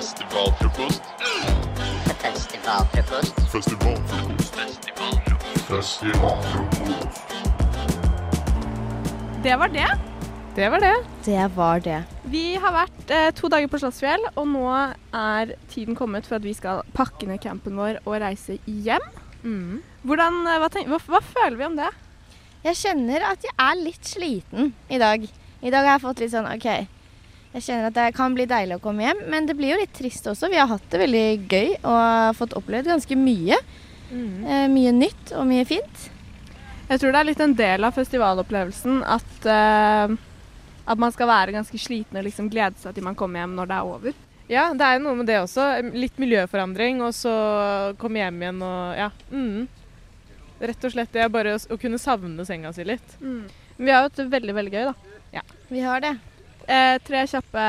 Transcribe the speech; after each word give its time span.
Festivalfrokost. 0.00 1.02
Festivalfrokost. 2.22 3.40
Festivalfrokost. 3.52 4.54
Festivalfrokost. 5.68 7.34
Det 9.42 9.56
var 9.60 9.68
det. 9.68 9.88
Det 10.56 10.70
var 10.70 10.80
det. 10.80 10.94
Det 11.24 11.50
var 11.56 11.82
det. 11.84 11.98
Vi 12.32 12.54
har 12.62 12.72
vært 12.72 13.12
eh, 13.12 13.26
to 13.36 13.50
dager 13.52 13.68
på 13.68 13.82
Slottsfjell, 13.82 14.24
og 14.40 14.48
nå 14.48 14.62
er 14.72 15.52
tiden 15.68 15.98
kommet 15.98 16.24
for 16.24 16.38
at 16.38 16.46
vi 16.48 16.54
skal 16.56 16.80
pakke 16.96 17.28
ned 17.28 17.42
campen 17.44 17.76
vår 17.76 17.98
og 18.06 18.22
reise 18.24 18.56
hjem. 18.64 19.04
Mm. 19.42 19.82
Hvordan, 20.08 20.40
eh, 20.46 20.62
hva, 20.62 20.70
tenk, 20.72 20.88
hva, 20.88 21.00
hva 21.12 21.20
føler 21.26 21.58
vi 21.60 21.66
om 21.68 21.76
det? 21.76 21.90
Jeg 22.64 22.80
kjenner 22.86 23.28
at 23.34 23.44
jeg 23.44 23.52
er 23.52 23.84
litt 23.84 24.08
sliten 24.08 24.72
i 24.88 25.02
dag. 25.04 25.28
I 25.60 25.74
dag 25.76 25.84
har 25.84 25.98
jeg 25.98 26.04
fått 26.06 26.24
litt 26.24 26.32
sånn 26.32 26.48
OK. 26.48 26.70
Jeg 27.50 27.64
kjenner 27.66 27.88
at 27.88 27.96
det 27.96 28.06
kan 28.14 28.34
bli 28.36 28.46
deilig 28.46 28.76
å 28.78 28.82
komme 28.82 29.02
hjem, 29.02 29.24
men 29.32 29.46
det 29.48 29.56
blir 29.58 29.72
jo 29.72 29.80
litt 29.80 29.94
trist 29.96 30.28
også. 30.30 30.50
Vi 30.52 30.58
har 30.60 30.70
hatt 30.70 30.86
det 30.92 31.00
veldig 31.02 31.26
gøy 31.50 31.72
og 31.80 32.36
fått 32.38 32.54
opplevd 32.58 32.92
ganske 32.92 33.18
mye. 33.18 33.58
Mm. 34.10 34.44
Eh, 34.46 34.66
mye 34.70 34.92
nytt 34.94 35.32
og 35.34 35.48
mye 35.50 35.66
fint. 35.66 36.04
Jeg 36.90 37.02
tror 37.02 37.14
det 37.14 37.20
er 37.20 37.28
litt 37.28 37.42
en 37.42 37.56
del 37.58 37.86
av 37.86 37.94
festivalopplevelsen 37.98 39.02
at, 39.02 39.34
eh, 39.50 40.14
at 40.94 41.02
man 41.02 41.14
skal 41.14 41.30
være 41.30 41.56
ganske 41.58 41.78
sliten 41.78 42.18
og 42.18 42.26
liksom 42.26 42.50
glede 42.50 42.78
seg 42.82 42.94
til 42.94 43.06
man 43.06 43.18
kommer 43.18 43.42
hjem 43.42 43.58
når 43.58 43.70
det 43.70 43.78
er 43.80 43.92
over. 43.96 44.22
Ja, 44.50 44.64
det 44.74 44.86
er 44.86 44.96
jo 44.96 45.04
noe 45.08 45.18
med 45.18 45.30
det 45.30 45.42
også. 45.42 45.66
Litt 45.94 46.22
miljøforandring, 46.22 47.02
og 47.06 47.14
så 47.14 47.34
komme 47.98 48.22
hjem 48.22 48.42
igjen 48.42 48.64
og 48.66 48.96
ja. 48.98 49.10
Mm. 49.30 49.68
Rett 50.70 50.86
og 50.86 50.94
slett 50.94 51.14
det 51.14 51.26
er 51.26 51.30
bare 51.34 51.58
å, 51.58 51.60
å 51.70 51.78
kunne 51.82 51.98
savne 52.02 52.46
senga 52.46 52.70
si 52.74 52.86
litt. 52.86 53.14
Men 53.22 53.46
Vi 53.78 53.90
har 53.90 54.04
jo 54.04 54.10
hatt 54.10 54.18
det 54.22 54.30
veldig, 54.38 54.58
veldig 54.58 54.74
gøy, 54.74 54.90
da. 54.90 54.98
Vi 55.70 55.86
har 55.86 56.02
det. 56.02 56.16
Eh, 56.70 56.96
tre 57.02 57.24
kjappe 57.26 57.62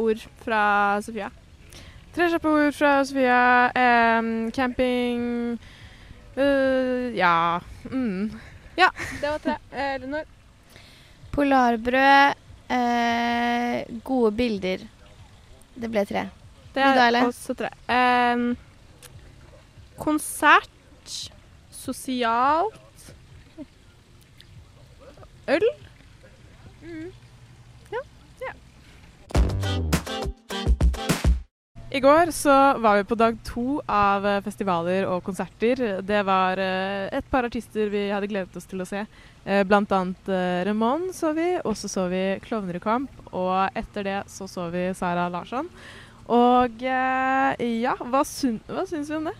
ord 0.00 0.22
fra 0.40 0.62
Sofia. 1.04 1.28
Tre 2.16 2.28
kjappe 2.32 2.48
ord 2.48 2.72
fra 2.72 2.92
Sofia. 3.04 3.40
Eh, 3.76 4.50
camping 4.56 5.58
uh, 6.38 7.16
Ja. 7.16 7.60
Mm. 7.90 8.30
Det 9.20 9.30
var 9.30 9.38
tre. 9.38 9.56
Eh? 9.72 10.24
Polarbrød, 11.32 12.34
eh, 12.70 14.00
gode 14.04 14.32
bilder. 14.32 14.78
Det 15.74 15.90
ble 15.90 16.04
tre. 16.06 16.28
Det 16.74 16.82
er 16.82 17.00
Ele? 17.08 17.26
også 17.26 17.54
tre. 17.58 17.70
Eh, 17.90 18.54
konsert. 19.98 20.70
Sosialt. 21.70 23.14
Øl. 25.48 25.68
I 31.90 32.00
går 32.00 32.30
så 32.30 32.78
var 32.78 32.96
vi 32.96 33.04
på 33.04 33.16
dag 33.18 33.38
to 33.42 33.80
av 33.90 34.26
eh, 34.28 34.42
festivaler 34.44 35.06
og 35.10 35.22
konserter. 35.26 35.80
Det 36.06 36.20
var 36.28 36.60
eh, 36.62 37.08
et 37.16 37.26
par 37.26 37.48
artister 37.48 37.88
vi 37.90 38.04
hadde 38.12 38.28
gledet 38.30 38.54
oss 38.54 38.68
til 38.70 38.84
å 38.84 38.86
se. 38.86 39.06
Eh, 39.42 39.64
Blant 39.66 39.90
annet 39.96 40.30
Ramón 40.68 41.08
så 41.16 41.32
vi, 41.34 41.48
og 41.64 41.74
så 41.80 41.90
så 41.90 42.04
vi 42.12 42.20
Klovner 42.44 42.78
i 42.78 42.82
kamp. 42.84 43.10
Og 43.32 43.74
etter 43.74 44.06
det 44.06 44.18
så 44.30 44.46
så 44.46 44.68
vi 44.70 44.84
Sara 44.94 45.26
Larsson. 45.32 45.66
Og 46.28 46.84
ja, 46.84 47.96
hva, 47.98 48.20
syn 48.22 48.60
syns 48.86 49.08
vi 49.08 49.16
om 49.16 49.30
det? 49.32 49.34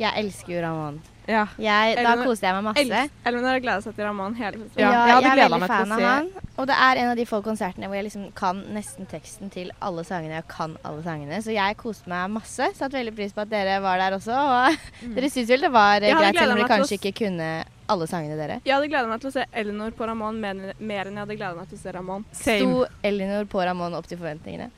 Jeg 0.00 0.24
elsker 0.24 0.56
jo 0.56 0.64
Ramón. 0.64 0.98
Ja. 1.26 1.44
Jeg, 1.58 1.96
da 2.06 2.14
koste 2.22 2.46
jeg 2.46 2.54
meg 2.56 2.64
masse. 2.68 2.82
Els- 2.86 3.44
har 3.46 3.60
gleda 3.62 3.80
seg 3.82 3.96
til 3.96 4.06
Raman 4.06 4.34
hele 4.38 4.60
festivalen. 4.62 4.78
Ja, 4.78 4.90
Ja, 4.92 5.06
jeg 5.06 5.14
hadde 5.16 5.26
jeg 5.26 5.38
er 5.38 5.50
veldig 5.50 5.68
fan 5.70 5.92
av 5.92 6.00
han. 6.06 6.28
Og 6.56 6.66
det 6.70 6.76
er 6.86 7.00
en 7.02 7.10
av 7.10 7.16
de 7.16 7.26
få 7.28 7.40
konsertene 7.44 7.88
hvor 7.90 7.98
jeg 7.98 8.06
liksom 8.06 8.26
kan 8.38 8.62
nesten 8.72 9.08
teksten 9.10 9.50
til 9.52 9.72
alle 9.82 10.04
sangene. 10.04 10.38
Jeg 10.38 10.48
kan 10.48 10.76
alle 10.84 11.02
sangene. 11.02 11.40
Så 11.42 11.52
jeg 11.54 11.76
koste 11.76 12.08
meg 12.08 12.30
masse. 12.30 12.70
Satt 12.78 12.94
veldig 12.96 13.14
pris 13.16 13.34
på 13.36 13.42
at 13.44 13.50
dere 13.52 13.80
var 13.84 13.98
der 13.98 14.16
også. 14.18 14.32
Og 14.32 14.78
dere 15.16 15.30
syns 15.32 15.50
vel 15.52 15.66
det 15.66 15.72
var 15.74 16.00
eh, 16.00 16.12
Jeg 16.12 16.22
greit, 16.22 16.38
selv 16.38 16.54
om 16.56 16.62
dere 16.62 16.70
kanskje 16.70 17.00
ikke 17.00 17.14
kunne 17.24 17.50
alle 17.86 18.06
sangene 18.10 18.38
dere. 18.38 18.60
Jeg 18.66 18.74
hadde 18.74 18.88
gleda 18.90 19.10
meg 19.10 19.22
til 19.22 19.30
å 19.30 19.36
se 19.36 19.44
Elinor 19.52 19.94
på 19.98 20.08
Ramón 20.08 20.40
mer, 20.42 20.72
mer 20.78 21.06
enn 21.10 21.18
jeg 21.18 21.24
hadde 21.26 21.38
gleda 21.38 21.54
meg 21.58 21.70
til 21.70 21.78
å 21.78 21.82
se 21.82 21.94
Ramón. 21.94 22.26
Sto 22.34 22.86
Elinor 23.06 23.46
på 23.50 23.62
Ramón 23.66 23.94
opp 23.98 24.08
til 24.10 24.18
forventningene? 24.18 24.70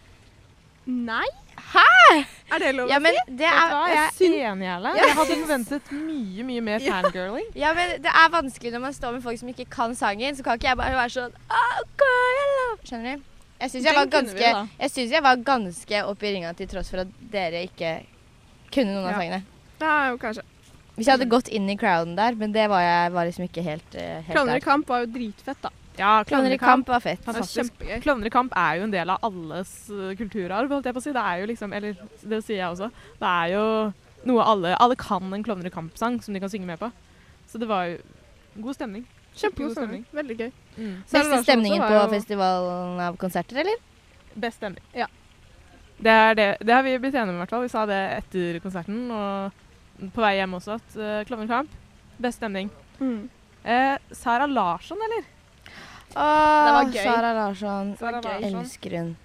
Nei? 0.89 1.27
Hæ?! 1.69 1.85
Er 2.55 2.63
det 2.63 2.69
lov 2.79 2.89
Ja, 2.89 2.97
å 2.97 3.03
men 3.05 3.13
si? 3.13 3.35
det 3.37 3.45
er, 3.51 3.73
jeg, 3.93 4.05
er 4.25 4.37
enig, 4.53 4.69
Erle. 4.73 4.93
Jeg 4.97 5.17
hadde 5.19 5.35
forventet 5.43 5.91
mye, 5.93 6.45
mye 6.49 6.63
mer 6.65 6.85
fangirling. 6.89 7.49
ja, 7.59 7.75
men 7.77 7.99
det 8.03 8.09
er 8.09 8.31
vanskelig 8.33 8.73
når 8.73 8.81
man 8.87 8.95
står 8.97 9.13
med 9.19 9.23
folk 9.27 9.39
som 9.43 9.51
ikke 9.53 9.67
kan 9.69 9.93
sangen. 9.99 10.37
Så 10.39 10.47
kan 10.47 10.57
ikke 10.57 10.71
jeg 10.71 10.79
bare 10.81 10.97
være 10.97 11.13
sånn 11.13 11.35
«Åh, 11.51 11.81
girl, 12.01 12.39
I 12.41 12.47
love-» 12.55 12.89
Skjønner 12.89 13.19
du? 13.19 13.27
Jeg 13.59 13.71
syns 13.75 13.85
jeg, 13.91 14.09
ganske- 14.15 14.69
jeg 14.79 14.91
synes 14.95 15.11
jeg 15.17 15.23
var 15.27 15.37
ganske 15.43 16.01
oppe 16.07 16.29
i 16.29 16.33
ringa 16.37 16.53
til 16.55 16.69
tross 16.71 16.89
for 16.95 17.03
at 17.03 17.09
dere 17.33 17.65
ikke 17.67 17.93
kunne 18.71 18.95
noen 18.95 19.09
av 19.09 19.11
Ja. 19.13 19.19
sangene. 19.19 19.43
Ja, 19.83 19.95
jo, 20.13 20.17
kanskje. 20.23 20.45
Hvis 20.97 21.07
jeg 21.07 21.15
hadde 21.19 21.29
gått 21.31 21.49
inn 21.55 21.69
i 21.71 21.77
crowden 21.77 22.15
der, 22.17 22.35
men 22.39 22.53
det 22.55 22.65
var 22.71 22.81
jeg 22.83 23.13
var 23.13 23.27
liksom 23.27 23.45
ikke 23.49 23.63
helt, 23.67 23.95
eh, 23.95 24.23
helt 24.23 24.33
Klovner 24.35 24.57
i 24.57 24.59
der. 24.61 24.65
kamp 24.65 24.89
var 24.89 25.05
jo 25.05 25.11
dritfett, 25.15 25.61
da. 25.63 25.71
Ja, 25.99 26.13
Klovner 26.25 26.55
i 26.55 26.59
kamp 26.61 26.89
var 26.89 27.03
fett. 27.05 27.23
Fantastisk. 27.27 27.75
Klovner 28.05 28.31
i 28.31 28.33
kamp 28.33 28.53
er 28.57 28.79
jo 28.79 28.87
en 28.87 28.95
del 28.95 29.11
av 29.11 29.25
alles 29.27 29.73
uh, 29.91 30.13
kulturarv, 30.19 30.71
holdt 30.71 30.87
jeg 30.87 30.97
på 30.97 31.03
å 31.03 31.05
si. 31.05 31.15
Det 31.17 31.25
er 31.25 31.43
jo 31.43 31.49
liksom, 31.51 31.75
eller 31.75 31.99
det 32.23 32.41
sier 32.47 32.61
jeg 32.63 32.71
også, 32.71 32.91
det 33.19 33.33
er 33.35 33.53
jo 33.57 33.65
noe 34.29 34.45
alle 34.51 34.75
Alle 34.83 34.97
kan 34.99 35.29
en 35.35 35.45
Klovner 35.47 35.71
i 35.71 35.75
kamp-sang 35.75 36.19
som 36.23 36.35
de 36.35 36.41
kan 36.43 36.51
synge 36.53 36.67
med 36.67 36.81
på. 36.81 36.91
Så 37.49 37.59
det 37.61 37.69
var 37.71 37.87
jo 37.91 37.99
god 38.65 38.79
stemning. 38.79 39.05
Kjempegod 39.39 39.77
stemning. 39.77 40.03
Veldig 40.13 40.37
gøy. 40.41 40.51
Mm. 40.77 40.97
Beste 41.13 41.43
stemningen 41.45 41.85
på 41.85 41.95
jo- 41.95 42.09
festivalen 42.11 43.01
av 43.05 43.17
konserter, 43.21 43.61
eller? 43.63 43.79
Best 44.35 44.59
stemning. 44.59 44.83
Ja. 44.97 45.07
Det, 45.99 46.17
det, 46.39 46.49
det 46.63 46.75
har 46.75 46.83
vi 46.87 46.99
blitt 46.99 47.15
enige 47.15 47.31
om, 47.33 47.39
i 47.39 47.43
hvert 47.45 47.55
fall. 47.55 47.65
Vi 47.67 47.73
sa 47.73 47.87
det 47.91 47.99
etter 48.19 48.59
konserten 48.63 49.09
og 49.15 49.65
på 50.15 50.23
vei 50.23 50.37
hjem 50.39 50.55
også, 50.59 50.77
at 50.79 50.99
uh, 50.99 51.25
Klovner 51.27 51.49
i 51.49 51.51
kamp, 51.51 51.73
best 52.23 52.39
stemning. 52.39 52.71
Mm. 53.01 53.29
Eh, 53.67 53.97
Sara 54.15 54.47
Larsson, 54.47 54.99
eller? 55.09 55.27
Var 56.15 56.85
gøy. 56.93 57.03
Sara 57.03 57.33
Larsson. 57.37 57.97
Sara. 57.99 58.21
Larsson. 58.25 58.61
Elsker 58.63 58.99
hun. 58.99 59.17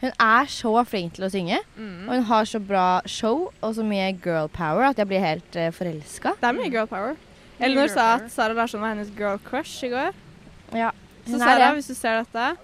Hun 0.00 0.12
er 0.22 0.44
så 0.46 0.72
flink 0.86 1.14
til 1.16 1.24
å 1.26 1.30
synge, 1.30 1.58
Mm. 1.76 2.08
og 2.08 2.14
hun 2.14 2.22
har 2.24 2.44
så 2.44 2.60
bra 2.64 3.00
show 3.06 3.50
og 3.62 3.74
så 3.74 3.82
mye 3.82 4.12
girl 4.22 4.46
power 4.48 4.84
at 4.84 4.96
jeg 4.96 5.08
blir 5.08 5.18
helt 5.20 5.56
uh, 5.56 5.70
forelska. 5.74 6.36
Det 6.40 6.46
er 6.48 6.52
mye 6.52 6.70
girl 6.70 6.86
power. 6.86 7.16
Mye 7.58 7.66
Elinor 7.66 7.88
sa 7.90 8.14
at 8.14 8.30
Sara 8.30 8.54
Larsson 8.54 8.80
var 8.80 8.94
hennes 8.94 9.10
girl 9.18 9.38
crush 9.42 9.82
i 9.84 9.88
går. 9.90 10.12
Ja, 10.72 10.90
Så 11.26 11.38
Sara, 11.38 11.72
hvis 11.74 11.88
du 11.88 11.94
ser 11.94 12.22
dette 12.22 12.56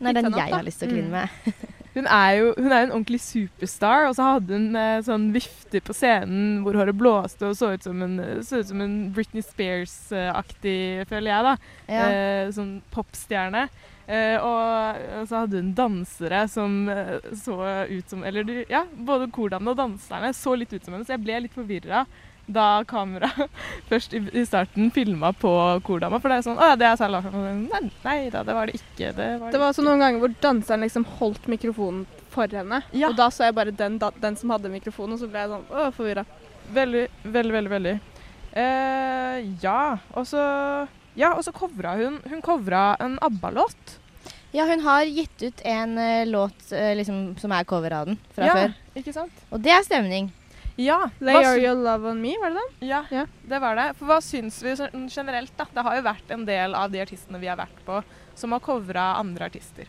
den 0.00 0.14
den 0.14 0.32
jeg 0.36 0.52
har 0.54 0.62
lyst 0.62 0.78
til 0.78 0.88
å 0.88 0.92
kline 0.92 1.08
Mm. 1.08 1.10
med. 1.10 1.28
Hun 1.98 2.06
er 2.06 2.32
jo 2.38 2.54
hun 2.54 2.70
er 2.70 2.86
en 2.86 2.94
ordentlig 2.94 3.20
superstar, 3.24 4.06
og 4.08 4.16
så 4.16 4.30
hadde 4.32 4.54
hun 4.54 4.78
eh, 4.78 5.00
sånn 5.06 5.28
vifte 5.34 5.82
på 5.84 5.96
scenen 5.96 6.62
hvor 6.62 6.78
håret 6.78 6.96
blåste 6.98 7.50
og 7.50 7.58
så 7.58 7.72
ut 7.74 7.84
som 7.84 8.02
en, 8.06 8.16
så 8.46 8.62
ut 8.62 8.70
som 8.70 8.82
en 8.84 8.96
Britney 9.14 9.42
Spears-aktig, 9.42 11.04
føler 11.10 11.32
jeg, 11.32 11.46
da. 11.48 11.54
Ja. 11.90 12.08
Eh, 12.08 12.50
sånn 12.54 12.76
popstjerne. 12.94 13.66
Eh, 14.08 14.38
og, 14.40 15.02
og 15.18 15.26
så 15.28 15.42
hadde 15.42 15.60
hun 15.60 15.74
dansere 15.76 16.46
som 16.48 16.78
eh, 16.88 17.18
så 17.36 17.58
ut 17.90 18.08
som 18.08 18.22
Eller 18.24 18.62
ja, 18.70 18.86
både 18.88 19.26
kordamene 19.28 19.74
og 19.74 19.82
danserne 19.82 20.30
så 20.32 20.54
litt 20.56 20.72
ut 20.72 20.80
som 20.80 20.96
henne, 20.96 21.04
så 21.04 21.12
jeg 21.18 21.26
ble 21.26 21.42
litt 21.44 21.56
forvirra 21.56 22.06
da 22.48 22.82
kameraet 22.88 23.50
først 23.90 24.14
i, 24.16 24.22
starten 24.48 24.90
filma 24.94 25.32
på 25.36 25.52
kordama. 25.86 26.20
For 26.20 26.32
det 26.32 26.40
er 26.40 26.46
sånn 26.48 26.60
Å 26.60 26.72
ja, 26.72 26.78
det 26.80 26.88
er 26.88 26.98
Sara 27.00 27.18
Larsson. 27.18 27.64
Nei, 27.68 27.82
nei 28.04 28.18
da, 28.34 28.42
det 28.46 28.56
var 28.56 28.70
det 28.70 28.78
ikke. 28.80 29.12
Det 29.16 29.28
var 29.42 29.52
Det 29.52 29.60
var 29.60 29.72
også 29.72 29.84
noen 29.86 30.02
ganger 30.04 30.24
hvor 30.24 30.36
danseren 30.42 30.86
liksom 30.86 31.06
holdt 31.18 31.48
mikrofonen 31.52 32.06
for 32.32 32.50
henne. 32.58 32.82
Ja. 32.92 33.10
Og 33.10 33.18
da 33.18 33.28
så 33.34 33.48
jeg 33.48 33.56
bare 33.56 33.74
den, 33.74 33.98
den 33.98 34.38
som 34.40 34.52
hadde 34.54 34.72
mikrofonen, 34.72 35.16
og 35.16 35.22
så 35.22 35.28
ble 35.30 35.44
jeg 35.44 35.52
sånn 35.52 35.66
åh, 35.72 35.90
forvirra. 35.96 36.24
Veldig, 36.74 37.06
veldig, 37.24 37.54
veldig. 37.58 37.72
veldig. 37.76 37.94
Eh, 38.58 39.48
ja, 39.62 39.98
og 40.16 40.26
så 40.28 40.42
Ja, 41.18 41.34
og 41.34 41.42
så 41.44 41.52
covra 41.52 41.92
hun 41.98 42.14
Hun 42.30 42.40
covra 42.42 42.96
en 43.00 43.18
ABBA-låt. 43.22 43.98
ja, 44.52 44.64
hun 44.64 44.80
har 44.80 45.04
gitt 45.04 45.42
ut 45.42 45.60
en 45.64 45.98
uh, 45.98 46.24
låt 46.26 46.72
uh, 46.72 46.94
liksom, 46.96 47.36
som 47.38 47.52
er 47.52 47.66
cover 47.68 47.92
av 47.92 48.06
den 48.08 48.16
fra 48.32 48.46
ja, 48.48 48.54
før. 48.56 48.76
Ikke 48.96 49.12
sant? 49.12 49.42
Og 49.52 49.60
det 49.60 49.74
er 49.74 49.84
stemning. 49.84 50.30
Ja, 50.78 51.10
Lay 51.18 51.58
Your 51.58 51.74
Love 51.74 52.12
On 52.12 52.20
Me, 52.22 52.36
var 52.38 52.52
det 52.54 52.60
den? 52.60 52.88
ja, 52.88 53.04
Ja. 53.10 53.24
det 53.42 53.58
var 53.60 53.74
det. 53.74 53.88
For 53.98 54.06
hva 54.06 54.20
syns 54.22 54.60
vi 54.62 54.76
generelt, 55.10 55.52
da? 55.58 55.66
Det 55.74 55.82
har 55.82 55.96
jo 55.96 56.02
vært 56.06 56.30
en 56.30 56.44
del 56.46 56.74
av 56.78 56.92
de 56.92 57.00
artistene 57.02 57.40
vi 57.42 57.48
har 57.50 57.58
vært 57.58 57.80
på, 57.84 58.02
som 58.38 58.54
har 58.54 58.60
covra 58.62 59.08
andre 59.18 59.48
artister. 59.50 59.88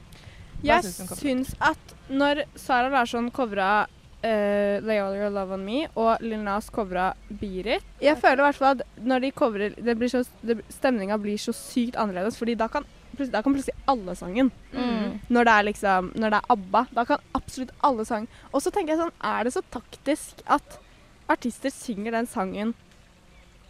Hva 0.60 0.66
Jeg 0.66 0.84
syns 0.90 1.20
syns 1.22 1.56
at 1.62 1.94
når 2.10 2.44
Sara 2.56 2.90
Larsson 2.90 3.30
covra 3.32 3.86
uh, 3.86 4.82
Lay 4.82 4.98
All 4.98 5.16
Your 5.16 5.30
Love 5.30 5.54
On 5.54 5.64
Me 5.64 5.86
og 5.96 6.18
Lil 6.26 6.42
Nas 6.44 6.70
covra 6.74 7.14
Beat 7.30 7.84
Jeg 8.02 8.18
føler 8.18 8.42
i 8.42 8.48
hvert 8.50 8.56
fall 8.58 8.80
at 8.80 8.82
når 8.98 9.22
de 9.22 9.32
covrer 9.32 9.78
det 9.78 9.96
blir 9.96 10.10
så, 10.12 10.24
det, 10.42 10.58
Stemninga 10.74 11.18
blir 11.22 11.38
så 11.38 11.54
sykt 11.56 11.96
annerledes, 11.96 12.36
fordi 12.38 12.56
da 12.60 12.68
kan, 12.68 12.84
da 13.28 13.42
kan 13.44 13.54
plutselig 13.54 13.76
alle 13.92 14.16
sangen. 14.16 14.52
Mm. 14.72 15.20
Når 15.30 15.44
det 15.50 15.58
liksom 15.66 16.12
Når 16.16 16.30
det 16.30 16.40
er 16.40 16.52
ABBA, 16.56 16.86
da 16.96 17.04
kan 17.06 17.20
absolutt 17.36 17.72
alle 17.84 18.06
sang. 18.06 18.28
Og 18.54 18.62
så 18.62 18.72
tenker 18.72 18.96
jeg 18.96 19.02
sånn, 19.04 19.12
er 19.24 19.44
det 19.44 19.54
så 19.54 19.62
taktisk 19.72 20.42
at 20.48 20.80
artister 21.30 21.70
synger 21.70 22.12
den 22.12 22.26
sangen 22.26 22.74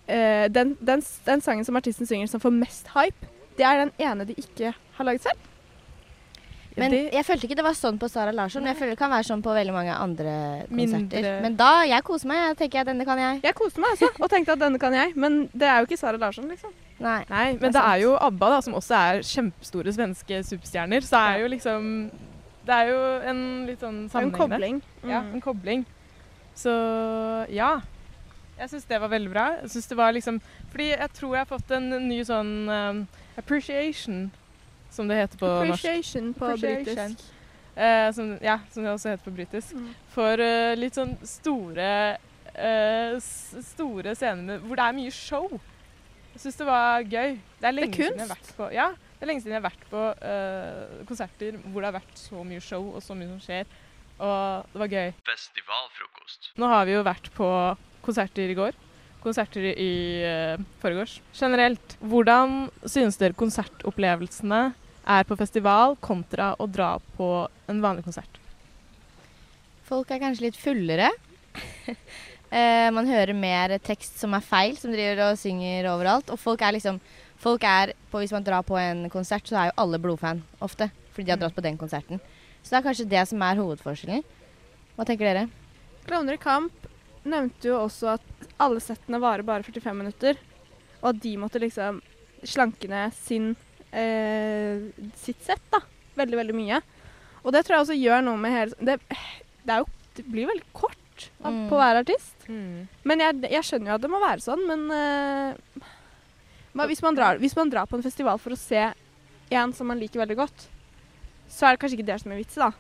uh, 0.08 0.48
den, 0.48 0.78
den, 0.80 1.04
den 1.26 1.42
sangen 1.42 1.66
som 1.66 1.76
artisten 1.76 2.08
synger 2.08 2.28
som 2.32 2.40
får 2.40 2.54
mest 2.56 2.88
hype, 2.96 3.28
det 3.58 3.66
er 3.68 3.86
den 3.86 3.92
ene 4.00 4.26
de 4.30 4.38
ikke 4.40 4.74
har 4.96 5.06
laget 5.10 5.26
selv? 5.28 5.46
Men 6.80 6.94
det, 6.94 7.00
jeg 7.12 7.26
følte 7.28 7.48
ikke 7.48 7.58
det 7.60 7.64
var 7.66 7.76
sånn 7.76 7.98
på 8.00 8.08
Sara 8.08 8.32
Larsson. 8.32 8.64
Men 8.64 8.72
jeg 8.72 8.80
føler 8.80 8.94
det 8.94 9.00
kan 9.02 9.12
være 9.12 9.28
sånn 9.28 9.42
på 9.44 9.52
veldig 9.52 9.74
mange 9.76 9.96
andre 10.00 10.34
konserter. 10.70 11.26
Mindre- 11.26 11.42
Men 11.44 11.58
da 11.60 11.72
jeg 11.90 12.06
koser 12.08 12.30
meg. 12.32 12.38
Jeg 12.46 12.58
tenker 12.62 12.80
jeg 12.80 12.88
denne 12.88 13.08
kan 13.10 13.20
jeg. 13.20 13.42
Jeg 13.44 13.56
koser 13.58 13.84
meg 13.84 13.96
altså, 13.98 14.08
og 14.16 14.30
tenkte 14.32 14.54
at 14.56 14.62
denne 14.62 14.80
kan 14.80 14.96
jeg, 14.96 15.12
men 15.20 15.50
det 15.52 15.68
er 15.68 15.82
jo 15.82 15.90
ikke 15.90 15.98
Sara 16.00 16.22
Larsson, 16.22 16.48
liksom. 16.48 16.72
Nei. 17.00 17.24
nei, 17.30 17.54
det 17.54 17.62
men 17.62 17.70
er 17.70 17.74
det 17.78 17.84
er 17.86 18.02
jo 18.04 18.16
ABBA, 18.20 18.50
da, 18.50 18.62
som 18.62 18.74
også 18.74 18.96
er 18.98 19.22
kjempestore 19.24 19.94
svenske 19.96 20.42
superstjerner. 20.44 21.02
Så 21.08 21.16
er 21.18 21.38
Ja. 21.38 21.44
jo 21.44 21.48
liksom 21.48 22.12
Det 22.66 22.76
er 22.76 22.90
jo 22.92 23.30
en 23.30 23.66
litt 23.66 23.80
sånn 23.80 24.08
Det 24.10 24.16
er 24.16 24.20
en 24.22 24.32
sammenheng 24.32 24.82
der. 25.02 25.10
Ja, 25.10 25.22
Mm. 25.22 25.34
en 25.34 25.42
kobling. 25.42 25.86
Så 26.56 27.50
ja. 27.50 27.80
Jeg 28.60 28.70
syns 28.70 28.86
det 28.86 29.00
var 29.00 29.08
veldig 29.10 29.32
bra. 29.32 29.46
Jeg 29.62 29.70
synes 29.70 29.88
det 29.88 29.98
var 29.98 30.12
liksom 30.12 30.42
Fordi 30.72 30.90
jeg 30.90 31.10
tror 31.14 31.36
jeg 31.36 31.46
har 31.48 31.58
fått 31.58 31.72
en 31.72 31.90
ny 32.10 32.22
sånn 32.24 32.70
um, 32.70 33.08
appreciation, 33.38 34.32
som 34.92 35.08
det 35.08 35.18
heter 35.18 35.38
på 35.40 35.48
norsk. 35.48 35.86
Appreciation 35.86 36.34
på 36.34 36.46
Appreciation. 36.46 37.16
britisk. 37.16 37.24
Uh, 37.78 38.12
som, 38.12 38.38
ja, 38.44 38.60
som 38.70 38.84
det 38.84 38.92
også 38.92 39.10
heter 39.10 39.24
på 39.24 39.36
britisk. 39.38 39.74
Mm. 39.74 39.94
For 40.14 40.34
uh, 40.44 40.76
litt 40.76 40.94
sånn 41.00 41.16
store 41.24 42.18
uh, 42.60 43.20
store 43.20 44.16
scener 44.16 44.44
med, 44.44 44.60
hvor 44.68 44.76
det 44.76 44.86
er 44.86 44.98
mye 44.98 45.12
show. 45.16 45.60
Jeg 46.40 46.46
syns 46.46 46.60
det 46.62 46.66
var 46.70 47.02
gøy. 47.04 47.34
Det 47.60 47.68
er 47.68 47.74
lenge 47.76 47.96
siden 47.98 48.16
jeg 48.16 48.24
har 48.24 48.30
vært 48.32 48.52
på 48.56 48.68
Ja, 48.72 48.84
det 48.96 49.26
er 49.26 49.28
lenge 49.28 49.42
siden 49.44 49.52
jeg 49.52 49.60
har 49.60 49.66
vært 49.66 49.82
på 49.92 50.04
uh, 50.24 51.02
konserter 51.10 51.58
hvor 51.66 51.84
det 51.84 51.90
har 51.90 51.96
vært 51.98 52.22
så 52.22 52.44
mye 52.48 52.64
show 52.64 52.86
og 52.94 53.04
så 53.04 53.18
mye 53.20 53.28
som 53.34 53.42
skjer. 53.44 53.74
Og 54.24 54.70
det 54.72 54.80
var 54.80 54.94
gøy. 54.94 55.12
Festivalfrokost. 55.28 56.54
Nå 56.64 56.70
har 56.72 56.88
vi 56.88 56.96
jo 56.96 57.02
vært 57.04 57.28
på 57.36 57.50
konserter 58.08 58.54
i 58.54 58.56
går. 58.56 58.80
Konserter 59.20 59.68
i 59.68 59.92
uh, 60.24 60.64
forgårs. 60.80 61.18
Generelt, 61.36 61.98
hvordan 62.00 62.70
synes 62.88 63.20
dere 63.20 63.36
konsertopplevelsene 63.44 64.62
er 65.12 65.28
på 65.28 65.42
festival 65.44 66.00
kontra 66.00 66.54
å 66.56 66.72
dra 66.72 66.94
på 67.20 67.30
en 67.68 67.84
vanlig 67.84 68.08
konsert? 68.08 68.40
Folk 69.92 70.16
er 70.16 70.24
kanskje 70.24 70.48
litt 70.48 70.64
fullere. 70.64 71.12
Eh, 72.52 72.90
man 72.92 73.06
hører 73.06 73.36
mer 73.38 73.76
tekst 73.86 74.18
som 74.20 74.34
er 74.34 74.42
feil, 74.42 74.76
som 74.80 74.92
driver 74.92 75.28
og 75.30 75.38
synger 75.38 75.86
overalt. 75.92 76.32
Og 76.34 76.40
folk 76.42 76.62
er 76.66 76.74
liksom 76.78 77.00
folk 77.40 77.64
er 77.64 77.94
på, 78.12 78.20
Hvis 78.20 78.32
man 78.36 78.44
drar 78.44 78.64
på 78.64 78.76
en 78.78 79.10
konsert, 79.10 79.46
så 79.48 79.56
er 79.56 79.66
jo 79.70 79.78
alle 79.78 80.00
blodfan 80.00 80.42
ofte. 80.62 80.90
Fordi 81.14 81.26
de 81.26 81.32
har 81.32 81.38
Mm. 81.38 81.44
dratt 81.46 81.56
på 81.56 81.62
den 81.64 81.78
konserten. 81.78 82.20
Så 82.64 82.70
det 82.72 82.78
er 82.80 82.88
kanskje 82.90 83.10
det 83.10 83.28
som 83.28 83.42
er 83.42 83.56
hovedforskjellen. 83.56 84.24
Hva 84.98 85.06
tenker 85.06 85.26
dere? 85.26 85.50
Klovner 86.06 86.34
i 86.34 86.38
kamp 86.38 86.72
nevnte 87.26 87.64
jo 87.70 87.78
også 87.86 88.14
at 88.16 88.22
alle 88.60 88.80
settene 88.80 89.20
varer 89.22 89.44
bare 89.44 89.64
45 89.64 89.96
minutter. 89.96 90.36
Og 91.02 91.10
at 91.16 91.20
de 91.22 91.38
måtte 91.38 91.60
liksom 91.62 92.02
slanke 92.44 92.90
ned 92.90 93.14
sin, 93.14 93.56
eh, 93.94 94.80
sitt 95.16 95.42
sett 95.44 95.62
da, 95.72 95.80
veldig, 96.18 96.36
veldig 96.36 96.56
mye. 96.56 96.82
Og 97.46 97.54
det 97.54 97.64
tror 97.66 97.78
jeg 97.78 97.86
også 97.86 98.04
gjør 98.04 98.24
noe 98.24 98.38
med 98.38 98.52
hele 98.52 98.76
Det, 98.86 99.00
det, 99.66 99.78
jo, 99.78 99.86
det 100.16 100.26
blir 100.26 100.48
veldig 100.48 100.66
kort 100.74 100.98
av, 101.44 101.52
Mm. 101.54 101.70
på 101.70 101.76
hver 101.80 102.00
artist. 102.02 102.48
Men 102.50 103.20
jeg, 103.26 103.42
jeg 103.52 103.64
skjønner 103.68 103.92
jo 103.92 103.96
at 104.00 104.02
det 104.06 104.12
må 104.14 104.20
være 104.24 104.44
sånn, 104.46 104.64
men 104.68 104.86
uh, 104.92 106.86
hvis, 106.88 107.02
man 107.06 107.16
drar, 107.18 107.38
hvis 107.42 107.56
man 107.58 107.70
drar 107.72 107.86
på 107.90 107.98
en 108.00 108.04
festival 108.06 108.38
for 108.42 108.56
å 108.56 108.60
se 108.60 108.84
en 109.52 109.74
som 109.74 109.88
man 109.90 110.00
liker 110.00 110.22
veldig 110.22 110.38
godt, 110.38 110.68
så 111.50 111.66
er 111.68 111.74
det 111.76 111.82
kanskje 111.82 111.98
ikke 112.00 112.10
det 112.12 112.20
som 112.22 112.32
er 112.32 112.40
vitsen, 112.44 112.64
da. 112.70 112.72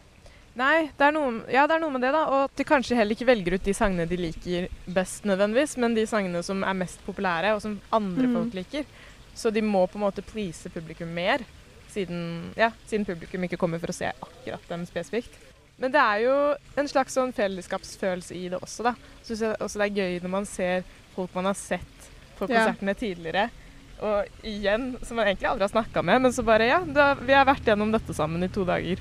Nei, 0.60 0.90
det 0.98 1.06
er, 1.06 1.14
noe, 1.16 1.44
ja, 1.52 1.64
det 1.70 1.76
er 1.78 1.82
noe 1.84 1.94
med 1.94 2.02
det, 2.04 2.12
da. 2.12 2.24
Og 2.30 2.44
at 2.50 2.56
de 2.60 2.66
kanskje 2.68 2.96
heller 2.98 3.16
ikke 3.16 3.28
velger 3.30 3.56
ut 3.56 3.64
de 3.64 3.74
sangene 3.78 4.06
de 4.10 4.18
liker 4.20 4.68
best 4.92 5.24
nødvendigvis, 5.30 5.78
men 5.80 5.96
de 5.96 6.04
sangene 6.10 6.42
som 6.46 6.64
er 6.68 6.76
mest 6.78 7.00
populære, 7.06 7.54
og 7.56 7.62
som 7.64 7.78
andre 7.96 8.28
Mm. 8.28 8.34
folk 8.36 8.54
liker. 8.58 8.86
Så 9.36 9.54
de 9.54 9.62
må 9.62 9.86
på 9.88 9.96
en 9.96 10.04
måte 10.04 10.22
please 10.26 10.70
publikum 10.70 11.08
mer, 11.16 11.46
siden, 11.90 12.52
ja, 12.58 12.72
siden 12.86 13.06
publikum 13.06 13.44
ikke 13.48 13.58
kommer 13.58 13.80
for 13.80 13.88
å 13.90 13.96
se 13.96 14.12
akkurat 14.12 14.68
dem 14.70 14.86
spesifikt. 14.86 15.32
Men 15.80 15.94
det 15.94 16.02
er 16.04 16.24
jo 16.26 16.36
en 16.82 16.90
slags 16.92 17.16
sånn 17.16 17.32
fellesskapsfølelse 17.36 18.36
i 18.36 18.50
det 18.52 18.60
også, 18.60 18.84
da. 18.90 18.96
Syns 19.24 19.44
jeg 19.46 19.60
også 19.64 19.80
det 19.80 19.88
er 19.88 20.02
gøy 20.02 20.20
når 20.26 20.34
man 20.34 20.48
ser 20.50 20.84
folk 21.16 21.34
man 21.36 21.48
har 21.50 21.58
sett 21.58 22.10
på 22.40 22.48
Ja. 22.50 22.66
konsertene 22.66 22.96
tidligere. 23.00 23.50
Og 24.02 24.46
igjen, 24.48 24.94
som 25.04 25.18
man 25.20 25.28
egentlig 25.28 25.48
aldri 25.50 25.68
har 25.68 25.74
snakka 25.74 26.04
med, 26.04 26.22
men 26.22 26.32
så 26.36 26.44
bare 26.44 26.68
ja, 26.68 26.80
da, 26.86 27.14
vi 27.16 27.34
har 27.36 27.48
vært 27.48 27.66
gjennom 27.68 27.92
dette 27.92 28.14
sammen 28.16 28.44
i 28.44 28.52
to 28.52 28.64
dager. 28.68 29.00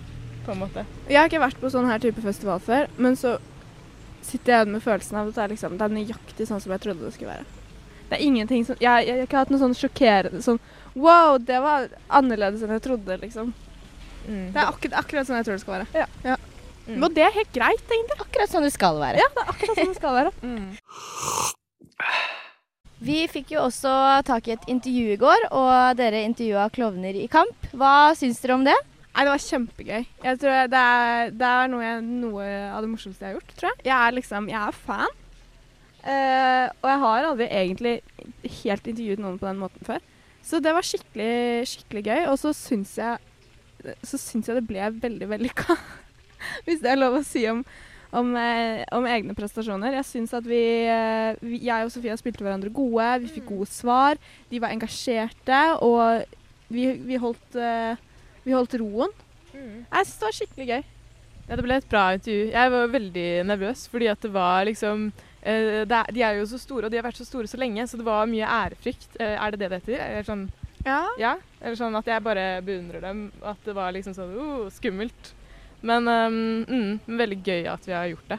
på 0.49 0.53
en 0.55 0.63
måte. 0.63 0.87
Jeg 1.11 1.19
har 1.21 1.29
ikke 1.29 1.43
vært 1.43 1.61
på 1.61 1.69
sånn 1.69 1.87
her 1.91 1.99
type 2.01 2.23
festival 2.25 2.59
før, 2.65 2.87
men 2.97 3.15
så 3.21 3.35
sitter 4.25 4.53
jeg 4.53 4.63
igjen 4.63 4.73
med 4.73 4.83
følelsen 4.83 5.19
av 5.21 5.29
at 5.29 5.35
det 5.35 5.43
er, 5.43 5.49
liksom, 5.53 5.77
det 5.77 5.85
er 5.85 5.93
nøyaktig 5.93 6.47
sånn 6.49 6.63
som 6.65 6.73
jeg 6.73 6.81
trodde 6.81 7.05
det 7.05 7.13
skulle 7.13 7.35
være. 7.35 7.45
Det 8.09 8.17
er 8.17 8.25
ingenting 8.25 8.65
som 8.65 8.77
Jeg, 8.81 9.07
jeg, 9.07 9.19
har 9.19 9.27
ikke 9.27 9.37
hatt 9.43 9.51
noe 9.53 9.61
sånn 9.61 9.77
sjokkerende 9.77 10.41
sånn 10.41 10.59
Wow, 10.97 11.37
det 11.37 11.59
var 11.61 11.91
annerledes 12.09 12.63
enn 12.65 12.73
jeg 12.73 12.83
trodde, 12.87 13.19
liksom. 13.21 13.53
Mm. 14.27 14.47
Det 14.55 14.57
er 14.57 14.65
akkurat, 14.71 14.97
akkurat 15.03 15.29
sånn 15.29 15.37
jeg 15.37 15.45
tror 15.45 15.59
det 15.59 15.63
skal 15.63 15.75
være. 15.77 16.39
Mm. 16.89 17.03
Og 17.05 17.15
det 17.15 17.25
er 17.27 17.35
helt 17.37 17.55
greit, 17.55 17.85
egentlig. 17.93 18.19
Akkurat 18.25 18.53
sånn 18.53 18.67
det 18.67 18.75
skal 18.75 18.99
være. 19.01 19.21
Ja, 19.21 19.29
det 19.35 19.45
er 19.45 19.55
akkurat 19.55 19.81
sånn 19.81 19.95
det 19.95 20.03
skal 20.03 20.21
være. 20.23 20.35
Mm. 20.49 20.71
Vi 22.99 23.17
fikk 23.31 23.53
jo 23.55 23.65
også 23.65 23.91
tak 24.27 24.49
i 24.49 24.53
et 24.57 24.65
intervju 24.71 25.13
i 25.15 25.19
går, 25.19 25.45
og 25.55 25.99
dere 25.99 26.25
intervjua 26.27 26.65
klovner 26.75 27.15
i 27.15 27.29
kamp. 27.31 27.69
Hva 27.79 28.15
syns 28.19 28.41
dere 28.43 28.57
om 28.57 28.65
det? 28.67 28.75
Nei, 29.19 29.25
det 29.27 29.33
var 29.33 29.43
kjempegøy. 29.43 30.05
Jeg 30.25 30.39
tror 30.39 30.69
det, 30.71 30.81
er, 30.81 31.31
det 31.35 31.47
er 31.51 31.71
noe, 31.71 31.83
jeg, 31.83 32.03
noe 32.23 32.49
av 32.71 32.85
det 32.85 32.91
morsomste 32.91 33.25
jeg 33.25 33.33
har 33.33 33.39
gjort, 33.39 33.55
tror 33.59 33.71
jeg. 33.71 33.81
Jeg 33.89 33.97
er 33.99 34.17
liksom, 34.19 34.51
jeg 34.51 34.61
er 34.61 34.77
fan. 34.79 35.17
Uh, 35.99 36.67
og 36.79 36.87
jeg 36.87 37.01
har 37.03 37.27
aldri 37.31 37.49
egentlig 37.51 37.95
helt 38.63 38.87
intervjuet 38.93 39.23
noen 39.25 39.41
på 39.41 39.49
den 39.49 39.63
måten 39.63 39.89
før. 39.89 40.05
Så 40.47 40.63
det 40.63 40.75
var 40.75 40.87
skikkelig, 40.87 41.67
skikkelig 41.71 42.05
gøy. 42.07 42.21
Og 42.31 42.39
så 42.43 42.55
syns 42.55 42.95
jeg, 42.99 43.19
så 44.07 44.21
syns 44.23 44.51
jeg 44.51 44.59
det 44.59 44.67
ble 44.71 44.91
veldig 45.03 45.31
vellykka. 45.35 45.79
Hvis 46.67 46.83
det 46.85 46.93
er 46.93 47.01
lov 47.01 47.19
å 47.19 47.23
si 47.27 47.45
om, 47.51 47.63
om, 48.13 48.35
eh, 48.39 48.83
om 48.97 49.07
egne 49.11 49.37
prestasjoner. 49.39 49.99
Jeg 50.01 50.09
syns 50.09 50.35
at 50.37 50.47
vi, 50.49 50.63
eh, 50.89 51.39
vi 51.45 51.63
Jeg 51.67 51.87
og 51.87 51.95
Sofia 51.95 52.17
spilte 52.21 52.45
hverandre 52.47 52.73
gode. 52.75 53.09
Vi 53.25 53.33
fikk 53.39 53.49
gode 53.53 53.71
svar. 53.71 54.21
De 54.51 54.61
var 54.63 54.75
engasjerte. 54.75 55.63
Og 55.85 56.25
vi, 56.73 56.91
vi 57.09 57.21
holdt 57.21 57.59
eh, 57.59 57.97
vi 58.49 58.55
holdt 58.57 58.79
roen. 58.81 59.13
Jeg 59.53 60.07
synes 60.07 60.19
det 60.19 60.27
var 60.27 60.37
skikkelig 60.37 60.67
gøy. 60.69 60.85
Ja, 61.49 61.57
det 61.57 61.65
ble 61.65 61.77
et 61.81 61.89
bra 61.89 62.05
intervju. 62.17 62.45
Jeg 62.53 62.73
var 62.75 62.93
veldig 62.93 63.27
nervøs, 63.49 63.87
fordi 63.93 64.09
at 64.13 64.23
det 64.25 64.31
var 64.33 64.67
liksom 64.69 65.09
eh, 65.43 65.85
det 65.89 65.97
er, 65.99 66.13
De 66.13 66.25
er 66.25 66.39
jo 66.39 66.47
så 66.49 66.61
store, 66.61 66.87
og 66.87 66.93
de 66.93 67.01
har 67.01 67.07
vært 67.07 67.21
så 67.21 67.27
store 67.29 67.49
så 67.51 67.61
lenge, 67.61 67.87
så 67.89 68.01
det 68.01 68.07
var 68.07 68.29
mye 68.31 68.49
ærefrykt. 68.49 69.17
Eh, 69.21 69.35
er 69.37 69.53
det 69.53 69.61
det 69.63 69.71
det 69.73 69.81
heter? 69.83 70.05
Eller 70.07 70.29
sånn, 70.29 70.47
Ja. 70.87 71.01
ja? 71.21 71.35
Eller 71.61 71.81
sånn 71.81 71.97
at 71.99 72.09
jeg 72.09 72.25
bare 72.25 72.47
beundrer 72.65 73.05
dem. 73.05 73.27
At 73.43 73.61
det 73.65 73.75
var 73.77 73.93
liksom 73.97 74.17
sånn 74.17 74.33
uh, 74.37 74.69
skummelt. 74.73 75.33
Men 75.81 76.09
um, 76.09 76.39
mm, 76.67 77.19
veldig 77.19 77.43
gøy 77.47 77.69
at 77.71 77.87
vi 77.87 77.95
har 77.95 78.09
gjort 78.11 78.33
det. 78.35 78.39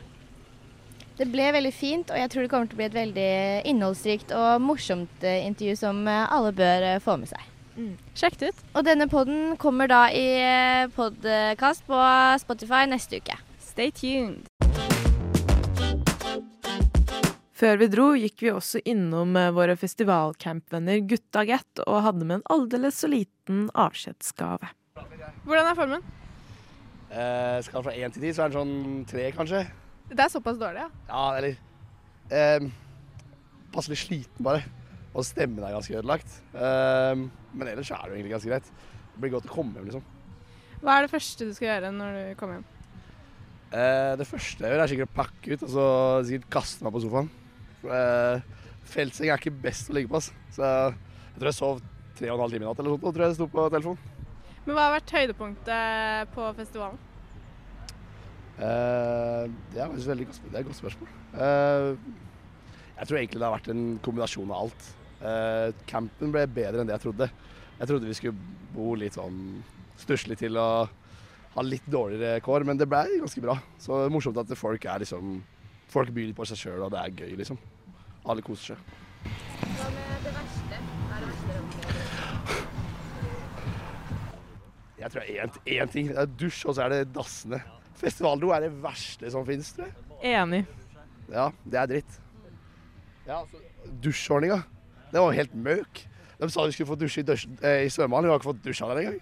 Det 1.19 1.27
ble 1.27 1.49
veldig 1.51 1.71
fint, 1.75 2.11
og 2.13 2.15
jeg 2.15 2.31
tror 2.31 2.45
det 2.45 2.49
kommer 2.51 2.67
til 2.71 2.77
å 2.77 2.79
bli 2.79 2.85
et 2.87 2.95
veldig 2.95 3.31
innholdsrikt 3.67 4.29
og 4.31 4.61
morsomt 4.63 5.23
eh, 5.27 5.41
intervju 5.43 5.73
som 5.81 5.97
eh, 6.07 6.27
alle 6.31 6.53
bør 6.55 6.85
eh, 6.93 7.01
få 7.03 7.17
med 7.19 7.27
seg. 7.27 7.41
Sjekk 8.15 8.37
det 8.39 8.51
ut. 8.51 8.61
Og 8.79 8.85
denne 8.87 9.07
podden 9.11 9.57
kommer 9.59 9.87
da 9.91 10.05
i 10.11 10.23
podkast 10.95 11.83
på 11.87 11.99
Spotify 12.39 12.85
neste 12.91 13.19
uke. 13.19 13.35
Stay 13.63 13.91
tuned. 13.95 14.47
Før 17.59 17.79
vi 17.79 17.89
dro, 17.91 18.07
gikk 18.15 18.43
vi 18.43 18.53
også 18.55 18.79
innom 18.87 19.35
våre 19.55 19.75
festivalcampvenner 19.79 21.03
Gutta 21.07 21.43
og 21.83 21.99
hadde 22.03 22.27
med 22.27 22.39
en 22.39 22.47
aldeles 22.51 22.99
så 23.03 23.11
liten 23.11 23.67
avskjedsgave. 23.75 24.71
Hvordan 25.43 25.67
er 25.67 25.79
formen? 25.79 26.07
Eh, 27.09 27.57
skal 27.65 27.85
fra 27.85 27.95
én 27.97 28.13
til 28.13 28.21
ti, 28.21 28.33
så 28.35 28.45
er 28.45 28.51
den 28.51 28.59
sånn 28.59 29.05
tre, 29.09 29.29
kanskje. 29.33 29.63
Det 30.09 30.21
er 30.21 30.29
såpass 30.33 30.59
dårlig, 30.61 30.83
ja. 30.85 30.89
Ja, 31.09 31.23
eller 31.37 31.57
eh, 32.29 32.69
Passelig 33.73 33.99
sliten, 34.03 34.41
bare. 34.45 34.63
Og 35.13 35.25
stemmen 35.25 35.61
er 35.65 35.73
ganske 35.73 35.97
ødelagt. 35.97 36.39
Eh, 36.53 37.23
men 37.53 37.69
ellers 37.69 37.89
er 37.93 38.03
det 38.03 38.11
jo 38.13 38.17
egentlig 38.19 38.33
ganske 38.35 38.51
greit. 38.51 38.69
Det 39.13 39.21
blir 39.23 39.33
godt 39.35 39.49
å 39.49 39.53
komme 39.53 39.77
hjem, 39.77 39.89
liksom. 39.89 40.05
Hva 40.79 40.95
er 40.95 41.05
det 41.05 41.11
første 41.11 41.45
du 41.49 41.53
skal 41.57 41.73
gjøre 41.73 41.91
når 41.93 42.17
du 42.17 42.23
kommer 42.39 42.59
hjem? 42.59 42.67
Eh, 43.69 44.13
det 44.17 44.25
første 44.29 44.65
jeg 44.65 44.73
gjør, 44.73 44.81
er 44.81 44.91
sikkert 44.93 45.11
å 45.11 45.17
pakke 45.19 45.53
ut 45.53 45.65
og 45.67 45.73
så 45.73 45.85
sikkert 46.25 46.53
kaste 46.55 46.85
meg 46.85 46.95
på 46.95 47.01
sofaen. 47.03 47.29
Eh, 47.85 48.47
feltseng 48.89 49.29
er 49.29 49.41
ikke 49.41 49.53
best 49.65 49.91
å 49.91 49.97
ligge 49.97 50.09
på, 50.09 50.21
ass. 50.21 50.31
Så 50.55 50.65
jeg 50.65 51.35
tror 51.41 51.51
jeg 51.51 51.57
sov 51.59 51.81
tre 52.17 52.31
og 52.31 52.37
en 52.39 52.45
halv 52.45 52.55
time 52.55 52.65
i 52.65 52.69
natt 52.69 52.81
eller 52.81 52.93
noe 52.93 52.97
sånt. 52.97 53.05
og 53.09 53.17
tror 53.17 53.25
jeg 53.27 53.37
sto 53.37 53.49
på 53.53 53.67
telefonen. 53.75 54.18
Men 54.69 54.75
hva 54.77 54.83
har 54.85 54.99
vært 54.99 55.11
høydepunktet 55.15 56.33
på 56.35 56.43
festivalen? 56.59 56.99
Uh, 58.59 59.49
det 59.73 59.79
er 59.79 59.87
faktisk 59.87 60.11
veldig 60.11 60.27
godt, 60.29 60.37
det 60.43 60.51
er 60.51 60.59
et 60.59 60.67
godt 60.67 60.77
spørsmål. 60.77 61.09
Uh, 61.33 61.97
jeg 62.99 63.09
tror 63.09 63.17
egentlig 63.17 63.39
det 63.41 63.47
har 63.47 63.55
vært 63.55 63.71
en 63.73 63.81
kombinasjon 64.05 64.53
av 64.53 64.67
alt. 64.67 64.85
Uh, 65.23 65.73
campen 65.89 66.35
ble 66.35 66.45
bedre 66.53 66.83
enn 66.83 66.91
det 66.91 66.99
jeg 66.99 67.05
trodde. 67.07 67.31
Jeg 67.79 67.89
trodde 67.89 68.11
vi 68.11 68.17
skulle 68.19 68.37
bo 68.75 68.93
litt 69.01 69.17
sånn 69.17 69.41
stusslig 70.03 70.37
til 70.43 70.61
og 70.61 70.93
ha 71.55 71.65
litt 71.65 71.89
dårligere 71.89 72.45
kår, 72.45 72.69
men 72.69 72.77
det 72.77 72.85
ble 72.93 73.01
ganske 73.23 73.41
bra. 73.41 73.57
Så 73.81 73.97
det 73.97 74.05
er 74.11 74.13
morsomt 74.19 74.37
at 74.37 74.53
folk 74.53 74.85
er 74.85 75.01
liksom 75.01 75.39
Folk 75.89 76.13
byr 76.13 76.27
litt 76.29 76.37
på 76.37 76.45
seg 76.45 76.59
sjøl, 76.61 76.83
og 76.85 76.91
det 76.93 76.99
er 77.01 77.15
gøy, 77.17 77.31
liksom. 77.39 77.57
Alle 78.29 78.45
koser 78.45 78.77
seg. 78.77 80.68
Jeg 84.99 85.11
tror 85.11 85.21
det 85.23 85.35
er 85.39 85.85
én- 85.85 85.91
ting. 85.91 86.07
Det 86.09 86.17
er 86.17 86.25
dusj, 86.39 86.65
og 86.67 86.75
så 86.75 86.83
er 86.85 86.89
det 86.89 87.13
dassene. 87.15 87.61
Festivaldo 87.99 88.49
er 88.55 88.61
det 88.67 88.71
verste 88.83 89.31
som 89.31 89.45
finnes, 89.47 89.71
tror 89.75 89.85
jeg. 89.87 90.35
Enig. 90.35 90.65
Ja, 91.31 91.49
det 91.65 91.79
er 91.79 91.85
dritt. 91.87 92.19
Ja, 93.27 93.39
altså, 93.41 93.57
Dusjordninga, 94.03 94.63
det 95.11 95.21
var 95.21 95.31
helt 95.37 95.53
møk. 95.55 96.05
De 96.39 96.49
sa 96.49 96.65
vi 96.65 96.71
skulle 96.71 96.87
få 96.89 96.97
dusje 96.99 97.21
i, 97.21 97.23
dusj, 97.27 97.47
eh, 97.63 97.85
i 97.85 97.89
svømmehallen. 97.91 98.27
Vi 98.27 98.31
har 98.33 98.39
ikke 98.39 98.49
fått 98.53 98.63
dusja 98.63 98.87
der 98.87 99.01
engang. 99.03 99.19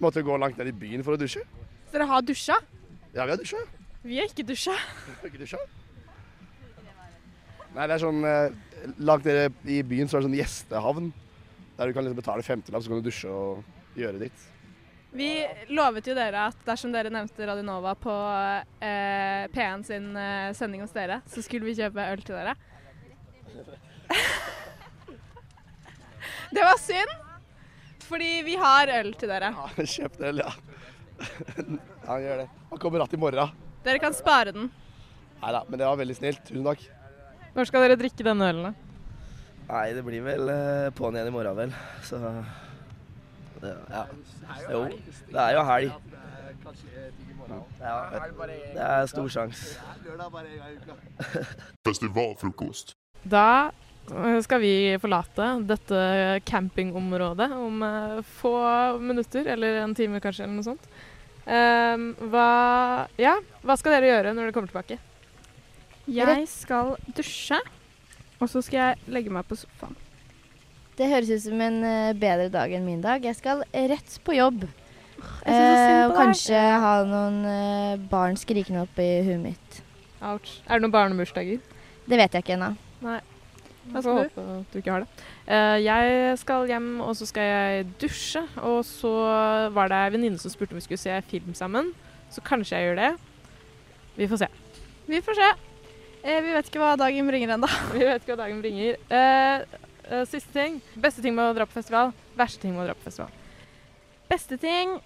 Måtte 0.00 0.22
gå 0.24 0.36
langt 0.40 0.58
ned 0.58 0.66
i 0.68 0.72
byen 0.72 1.04
for 1.04 1.14
å 1.14 1.20
dusje. 1.20 1.40
Så 1.88 1.92
dere 1.92 2.06
har 2.08 2.22
dusja? 2.22 2.56
Ja, 3.14 3.24
vi 3.24 3.30
har 3.30 3.36
dusja. 3.38 3.58
Vi 4.02 4.18
har 4.18 4.26
ikke 4.28 4.46
dusja. 4.48 4.72
Har 4.74 5.28
ikke 5.28 5.38
dusja. 5.44 5.58
Nei, 7.74 7.86
det 7.86 7.94
er 7.96 8.02
sånn 8.04 8.24
eh, 8.24 8.50
Langt 9.00 9.24
nede 9.24 9.48
i 9.72 9.80
byen 9.82 10.08
så 10.10 10.18
er 10.18 10.20
det 10.24 10.28
sånn 10.28 10.36
gjestehavn. 10.38 11.12
Der 11.78 11.86
du 11.88 11.94
kan 11.96 12.04
liksom 12.04 12.18
betale 12.20 12.42
50-lapp, 12.44 12.82
så 12.84 12.90
kan 12.92 13.00
du 13.00 13.06
dusje 13.08 13.30
og 13.32 13.62
gjøre 13.96 14.20
ditt. 14.26 14.42
Vi 15.14 15.28
lovet 15.70 16.08
jo 16.10 16.14
dere 16.16 16.48
at 16.48 16.56
dersom 16.66 16.90
dere 16.90 17.06
nevnte 17.14 17.46
Radionova 17.46 17.92
på 17.94 18.10
eh, 18.82 19.46
P1 19.54 19.84
sin 19.86 20.08
eh, 20.18 20.50
sending 20.58 20.82
hos 20.82 20.90
dere, 20.94 21.20
så 21.30 21.38
skulle 21.44 21.66
vi 21.68 21.74
kjøpe 21.78 22.02
øl 22.10 22.18
til 22.26 22.34
dere. 22.34 22.54
det 26.56 26.62
var 26.66 26.78
synd, 26.82 27.12
fordi 28.08 28.42
vi 28.48 28.54
har 28.58 28.90
øl 28.98 29.12
til 29.20 29.30
dere. 29.30 29.52
Ja, 29.54 29.68
Kjøp 29.94 30.14
øl, 30.18 30.38
ja. 30.42 30.50
Ja, 32.04 32.18
gjør 32.20 32.36
det. 32.42 32.48
Han 32.72 32.78
kommer 32.82 33.00
att 33.00 33.14
i 33.14 33.16
morgen. 33.16 33.48
Dere 33.86 33.98
kan 34.02 34.14
spare 34.18 34.50
den. 34.52 34.66
Nei 35.40 35.52
da, 35.54 35.62
men 35.68 35.78
det 35.78 35.86
var 35.86 35.96
veldig 36.02 36.16
snilt. 36.18 36.42
Tusen 36.48 36.66
takk. 36.66 36.82
Når 37.54 37.64
skal 37.70 37.80
dere 37.86 37.96
drikke 38.02 38.26
denne 38.26 38.44
ølen? 38.50 38.64
da? 38.66 38.72
Nei, 39.70 39.86
det 39.94 40.02
blir 40.04 40.22
vel 40.26 40.44
eh, 40.50 40.90
på'n 40.98 41.14
igjen 41.14 41.30
i 41.30 41.36
morgen, 41.38 41.54
vel. 41.56 41.72
Så 42.04 42.18
det, 43.64 43.74
ja. 43.90 44.04
Jo, 44.70 44.82
det 45.30 45.40
er 45.46 45.56
jo 45.56 45.64
helg. 45.70 46.12
Ja, 47.80 47.96
det 48.74 48.84
er 48.84 49.08
stor 49.10 49.32
sjanse. 49.32 49.78
Festivalfrokost. 51.84 52.94
Da 53.24 53.48
eh, 54.12 54.38
skal 54.44 54.62
vi 54.62 54.74
forlate 55.00 55.48
dette 55.68 56.04
campingområdet 56.48 57.50
om 57.56 57.82
eh, 57.84 58.22
få 58.40 58.54
minutter, 59.00 59.48
eller 59.56 59.82
en 59.82 59.96
time 59.96 60.20
kanskje, 60.24 60.46
eller 60.46 60.60
noe 60.60 60.68
sånt. 60.72 60.88
Ehm, 61.44 62.12
hva, 62.32 62.48
ja, 63.20 63.34
hva 63.64 63.76
skal 63.76 63.98
dere 63.98 64.08
gjøre 64.08 64.32
når 64.32 64.46
dere 64.46 64.56
kommer 64.56 64.72
tilbake? 64.72 65.00
Jeg 66.08 66.48
skal 66.52 66.94
dusje, 67.16 67.60
og 68.40 68.48
så 68.52 68.64
skal 68.64 68.80
jeg 68.80 69.12
legge 69.12 69.32
meg 69.32 69.46
på 69.48 69.58
sofaen. 69.60 69.96
Det 70.94 71.10
høres 71.10 71.30
ut 71.32 71.42
som 71.42 71.60
en 71.64 71.80
eh, 71.82 72.14
bedre 72.14 72.46
dag 72.54 72.72
enn 72.76 72.86
min 72.86 73.02
dag. 73.02 73.24
Jeg 73.26 73.34
skal 73.38 73.64
rett 73.72 74.16
på 74.22 74.36
jobb. 74.36 74.66
Eh, 75.42 76.04
og 76.04 76.12
deg. 76.12 76.16
kanskje 76.18 76.60
ha 76.84 76.94
noen 77.08 77.40
eh, 77.48 78.02
barn 78.10 78.38
skrikende 78.38 78.84
opp 78.84 79.00
i 79.02 79.08
huet 79.26 79.42
mitt. 79.42 79.80
Ouch. 80.24 80.60
Er 80.68 80.78
det 80.78 80.84
noen 80.86 80.94
barnebursdager? 80.94 81.58
Det 82.06 82.20
vet 82.20 82.36
jeg 82.36 82.44
ikke 82.46 82.56
ennå. 82.58 82.74
Nei. 83.04 83.18
Jeg 83.84 84.00
skal 84.00 84.04
får 84.06 84.20
håpe 84.22 84.44
at 84.54 84.72
du 84.72 84.78
ikke 84.80 84.94
har 84.94 85.04
det. 85.04 85.26
Eh, 85.44 85.76
jeg 85.84 86.38
skal 86.40 86.70
hjem, 86.70 86.88
og 87.04 87.12
så 87.18 87.28
skal 87.28 87.50
jeg 87.50 87.86
dusje. 88.00 88.44
Og 88.62 88.80
så 88.88 89.12
var 89.74 89.90
det 89.92 89.98
ei 90.00 90.14
venninne 90.14 90.40
som 90.40 90.52
spurte 90.52 90.76
om 90.76 90.80
vi 90.80 90.86
skulle 90.86 91.02
se 91.02 91.18
film 91.28 91.56
sammen. 91.58 91.90
Så 92.32 92.44
kanskje 92.44 92.78
jeg 92.78 92.92
gjør 92.92 93.00
det. 93.02 93.12
Vi 94.14 94.30
får 94.30 94.44
se. 94.44 94.52
Vi 95.10 95.20
får 95.26 95.42
se. 95.42 95.50
Eh, 96.24 96.38
vi 96.40 96.54
vet 96.54 96.70
ikke 96.70 96.80
hva 96.80 96.94
dagen 96.96 97.26
bringer 97.28 97.58
ennå. 97.58 97.68
Vi 97.92 98.06
vet 98.06 98.22
ikke 98.22 98.36
hva 98.36 98.44
dagen 98.46 98.62
bringer. 98.64 98.96
Eh, 99.10 99.82
siste 100.30 100.52
ting. 100.52 100.80
Beste 101.00 101.22
ting 101.24 101.34
med 101.36 101.50
å 101.50 101.56
dra 101.56 101.66
på 101.66 101.76
festival. 101.78 102.12
Verste 102.38 102.60
ting 102.64 102.74
med 102.76 102.84
å 102.84 102.88
dra 102.90 102.94
på 102.98 103.06
festival. 103.08 103.30
Beste 104.30 104.56
ting 104.60 104.98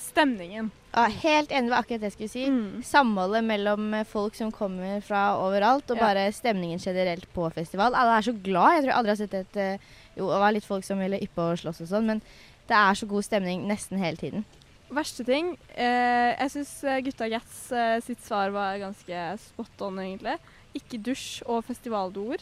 stemningen. 0.00 0.70
Ja, 0.92 1.06
helt 1.08 1.50
enig 1.52 1.70
med 1.70 1.78
akkurat 1.78 2.00
det 2.02 2.10
jeg 2.10 2.14
skulle 2.16 2.32
si. 2.32 2.44
Mm. 2.52 2.82
Samholdet 2.84 3.44
mellom 3.44 3.86
eh, 3.96 4.04
folk 4.08 4.36
som 4.36 4.50
kommer 4.52 5.00
fra 5.04 5.36
overalt, 5.40 5.88
og 5.92 5.96
Ja. 6.00 6.02
bare 6.08 6.26
stemningen 6.32 6.80
generelt 6.80 7.26
på 7.34 7.48
festival. 7.52 7.94
Alle 7.96 8.18
er 8.18 8.26
så 8.26 8.32
glad. 8.32 8.74
Jeg 8.76 8.82
tror 8.84 8.90
jeg 8.92 8.98
aldri 8.98 9.14
har 9.14 9.20
sett 9.22 9.34
et 9.34 9.56
eh, 9.56 9.78
Jo, 10.16 10.30
det 10.32 10.40
var 10.40 10.52
litt 10.56 10.64
folk 10.64 10.84
som 10.84 10.98
ville 11.00 11.20
yppe 11.20 11.42
og 11.44 11.58
slåss 11.60 11.82
og 11.84 11.88
sånn, 11.90 12.06
men 12.08 12.22
det 12.68 12.76
er 12.76 12.94
så 12.96 13.06
god 13.08 13.24
stemning 13.24 13.66
nesten 13.68 13.98
hele 14.00 14.16
tiden. 14.16 14.44
Verste 14.88 15.24
ting 15.26 15.56
eh, 15.74 16.30
Jeg 16.38 16.50
syns 16.54 16.72
gutta 17.04 17.28
Gats 17.28 17.72
eh, 17.74 17.96
sitt 18.00 18.22
svar 18.24 18.52
var 18.54 18.78
ganske 18.80 19.24
spot 19.42 19.82
on, 19.88 19.98
egentlig. 20.00 20.38
Ikke 20.76 21.00
dusj 21.00 21.42
og 21.46 21.64
festivaldoer. 21.68 22.40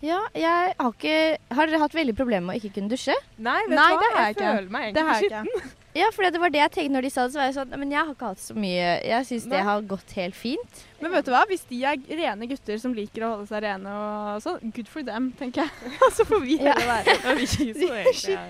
Ja, 0.00 0.20
jeg 0.32 0.72
har 0.78 0.94
ikke 0.94 1.16
Har 1.52 1.68
dere 1.68 1.80
hatt 1.82 1.92
veldig 1.96 2.14
problemer 2.16 2.46
med 2.48 2.56
å 2.56 2.60
ikke 2.62 2.78
kunne 2.78 2.88
dusje? 2.92 3.14
Nei, 3.36 3.58
vet 3.68 3.76
Nei, 3.76 3.88
du 3.90 3.96
hva? 3.98 4.00
det 4.00 4.14
har 4.16 4.24
jeg 4.30 4.36
ikke. 4.36 4.52
føler 4.56 4.70
meg 4.72 4.86
egentlig 4.88 5.16
skitten. 5.20 5.50
ikke. 5.50 5.76
Ja, 5.98 6.06
for 6.14 6.22
det 6.22 6.38
var 6.40 6.52
det 6.54 6.60
jeg 6.60 6.70
tenkte 6.76 6.94
når 6.94 7.02
de 7.02 7.10
sa 7.10 7.24
det. 7.26 7.32
Så 7.34 7.40
var 7.40 7.48
jeg 7.48 7.56
sånn 7.58 7.72
Men 7.82 7.90
jeg 7.92 7.98
har 8.00 8.12
ikke 8.14 8.28
hatt 8.30 8.42
så 8.44 8.54
mye 8.54 8.86
Jeg 9.10 9.26
syns 9.26 9.48
det 9.50 9.62
har 9.66 9.82
gått 9.90 10.14
helt 10.16 10.38
fint. 10.38 10.84
Men 11.02 11.12
vet 11.16 11.26
du 11.26 11.32
hva? 11.34 11.42
Hvis 11.50 11.66
de 11.68 11.80
er 11.90 11.98
rene 12.20 12.48
gutter 12.52 12.78
som 12.80 12.94
liker 12.96 13.26
å 13.26 13.32
holde 13.34 13.50
seg 13.50 13.64
rene 13.66 13.96
og 13.98 14.40
sånn, 14.44 14.72
good 14.76 14.88
for 14.92 15.02
them, 15.04 15.32
tenker 15.40 15.66
jeg. 15.66 15.92
Så 16.16 16.24
får 16.28 16.40
vi 16.46 16.56
heller 16.62 16.86
være 16.94 17.46
skitne. 17.52 18.00
Ja, 18.30 18.40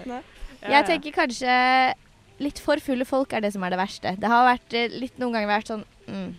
ja. 0.60 0.70
Jeg 0.76 0.86
tenker 0.92 1.16
kanskje 1.22 1.56
litt 2.40 2.60
for 2.62 2.80
fulle 2.84 3.04
folk 3.08 3.32
er 3.36 3.42
det 3.44 3.50
som 3.56 3.64
er 3.64 3.72
det 3.74 3.80
verste. 3.80 4.14
Det 4.20 4.28
har 4.32 4.46
vært 4.46 4.76
eh, 4.76 4.92
litt 5.02 5.18
noen 5.20 5.34
ganger 5.34 5.50
vært 5.50 5.72
sånn 5.72 5.82
mm. 6.06 6.30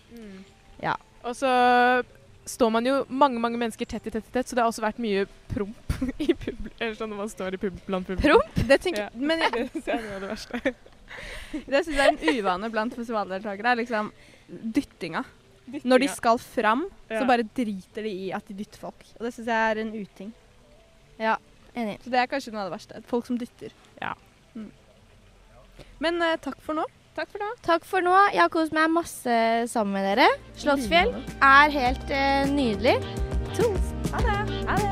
Ja. 0.85 0.95
Og 1.25 1.35
så 1.37 1.49
står 2.45 2.71
man 2.73 2.85
jo 2.85 2.95
mange 3.07 3.39
mange 3.39 3.59
mennesker 3.61 3.85
tett 3.85 4.07
i 4.07 4.13
tett 4.13 4.27
i 4.27 4.33
tett, 4.33 4.47
så 4.49 4.57
det 4.57 4.63
har 4.63 4.71
også 4.71 4.83
vært 4.83 5.01
mye 5.01 5.25
promp 5.51 5.97
i 6.17 6.31
publikum. 6.33 6.71
eller 6.79 6.95
sånn 6.97 7.11
når 7.13 7.21
man 7.23 7.31
står 7.33 7.57
i 7.57 7.61
pub 7.61 7.77
blant 7.85 8.07
publikum. 8.07 8.39
Promp? 8.41 8.63
Det 8.67 8.79
tenker, 8.81 9.09
Ja. 9.09 9.11
Men 9.13 9.39
jeg, 9.45 9.69
Det 9.75 9.85
er 9.85 10.01
noe 10.01 10.15
av 10.17 10.25
det 10.25 10.31
verste. 10.31 10.73
det 11.75 11.83
syns 11.85 11.95
jeg 11.97 12.01
er 12.07 12.15
en 12.15 12.39
uvane 12.39 12.71
blant 12.73 12.97
festivaldeltakere. 12.97 13.75
er 13.75 13.81
liksom 13.83 14.11
dyttinga. 14.49 15.23
Når 15.87 16.03
de 16.03 16.07
skal 16.11 16.39
fram, 16.41 16.87
så 17.07 17.21
bare 17.29 17.45
driter 17.47 18.03
de 18.03 18.11
i 18.25 18.31
at 18.35 18.47
de 18.49 18.55
dytter 18.57 18.81
folk. 18.81 19.05
Og 19.19 19.27
det 19.27 19.33
syns 19.35 19.47
jeg 19.51 19.71
er 19.71 19.81
en 19.83 19.93
uting. 19.95 20.31
Ja, 21.21 21.35
enig. 21.77 21.99
Så 22.03 22.11
det 22.11 22.19
er 22.19 22.31
kanskje 22.31 22.51
noe 22.51 22.65
av 22.65 22.71
det 22.71 22.75
verste. 22.75 23.03
Folk 23.07 23.29
som 23.29 23.37
dytter. 23.39 23.75
Ja. 24.01 24.15
Mm. 24.57 24.71
Men 26.03 26.17
uh, 26.23 26.33
takk 26.41 26.57
for 26.65 26.75
nå. 26.75 26.87
Takk 27.11 27.27
for 27.27 27.43
nå. 27.43 27.47
Takk 27.65 27.83
for 27.83 28.05
nå. 28.05 28.13
Jeg 28.31 28.39
har 28.39 28.51
kost 28.53 28.71
meg 28.75 28.87
masse 28.93 29.39
sammen 29.67 29.97
med 29.97 30.05
dere. 30.07 30.29
Slottsfjell 30.61 31.11
er 31.43 31.73
helt 31.73 32.13
uh, 32.13 32.45
nydelig. 32.47 32.93
Tos. 33.57 33.89
Ha 34.13 34.21
det. 34.23 34.37
Ha 34.69 34.77
det. 34.79 34.91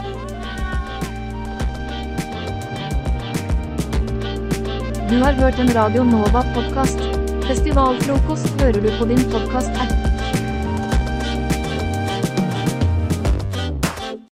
Du 5.09 5.15
har 5.23 5.39
hørt 5.39 5.63
en 5.63 5.71
Radio 5.79 6.03
Nova-podkast. 6.03 6.99
Festivalfrokost 7.47 8.61
hører 8.61 8.83
du 8.83 8.91
på 8.99 9.09
din 9.09 9.23
podkast-app. 9.31 9.98